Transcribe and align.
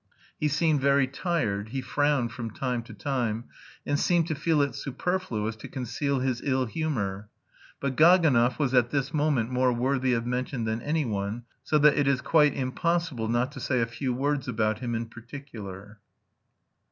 He 0.39 0.47
seemed 0.47 0.81
very 0.81 1.05
tired, 1.05 1.69
he 1.69 1.79
frowned 1.81 2.31
from 2.31 2.49
time 2.49 2.81
to 2.85 2.93
time, 2.95 3.43
and 3.85 3.99
seemed 3.99 4.25
to 4.29 4.33
feel 4.33 4.59
it 4.63 4.73
superfluous 4.73 5.55
to 5.57 5.67
conceal 5.67 6.21
his 6.21 6.41
ill 6.43 6.65
humour. 6.65 7.29
But 7.79 7.95
Gaganov 7.95 8.57
was 8.57 8.73
at 8.73 8.89
this 8.89 9.13
moment 9.13 9.51
more 9.51 9.71
worthy 9.71 10.13
of 10.13 10.25
mention 10.25 10.63
than 10.63 10.81
anyone, 10.81 11.43
so 11.63 11.77
that 11.77 11.99
it 11.99 12.07
is 12.07 12.21
quite 12.21 12.55
impossible 12.55 13.27
not 13.27 13.51
to 13.51 13.59
say 13.59 13.79
a 13.79 13.85
few 13.85 14.11
words 14.11 14.47
about 14.47 14.79
him 14.79 14.95
in 14.95 15.05
particular. 15.05 15.99